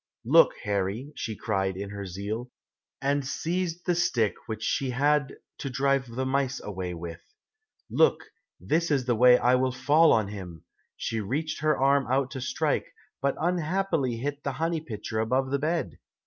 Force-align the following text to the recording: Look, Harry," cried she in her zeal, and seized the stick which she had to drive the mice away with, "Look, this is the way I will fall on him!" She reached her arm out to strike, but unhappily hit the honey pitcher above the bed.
Look, 0.25 0.55
Harry," 0.63 1.13
cried 1.39 1.75
she 1.75 1.81
in 1.83 1.91
her 1.91 2.07
zeal, 2.07 2.49
and 3.03 3.23
seized 3.23 3.85
the 3.85 3.93
stick 3.93 4.33
which 4.47 4.63
she 4.63 4.89
had 4.89 5.35
to 5.59 5.69
drive 5.69 6.07
the 6.09 6.25
mice 6.25 6.59
away 6.59 6.95
with, 6.95 7.21
"Look, 7.87 8.23
this 8.59 8.89
is 8.89 9.05
the 9.05 9.13
way 9.15 9.37
I 9.37 9.53
will 9.53 9.71
fall 9.71 10.11
on 10.11 10.29
him!" 10.29 10.65
She 10.97 11.21
reached 11.21 11.59
her 11.61 11.77
arm 11.77 12.07
out 12.11 12.31
to 12.31 12.41
strike, 12.41 12.87
but 13.21 13.35
unhappily 13.39 14.17
hit 14.17 14.41
the 14.43 14.53
honey 14.53 14.81
pitcher 14.81 15.19
above 15.19 15.51
the 15.51 15.59
bed. 15.59 15.99